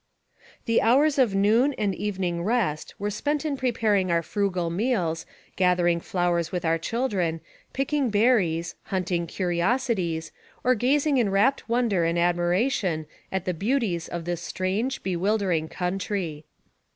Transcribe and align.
The 0.65 0.81
hours 0.81 1.19
of 1.19 1.35
noon 1.35 1.73
and 1.75 1.93
evening 1.93 2.41
rest 2.43 2.95
were 2.97 3.11
spent 3.11 3.45
in 3.45 3.55
preparing 3.55 4.09
our 4.11 4.23
frugal 4.23 4.71
meals, 4.71 5.27
gathering 5.55 5.99
flowers 5.99 6.51
with 6.51 6.65
our 6.65 6.79
children, 6.79 7.39
picking 7.71 8.09
berries, 8.09 8.73
hunting 8.85 9.27
curiosities, 9.27 10.31
or 10.63 10.73
gazing 10.73 11.17
in 11.17 11.29
wrapt 11.29 11.69
wonder 11.69 12.03
and 12.03 12.17
admiration 12.17 13.05
at 13.31 13.45
the 13.45 13.53
beauties 13.53 14.07
of 14.07 14.25
this 14.25 14.41
strange, 14.41 15.03
bewildering 15.03 15.69
country. 15.69 16.45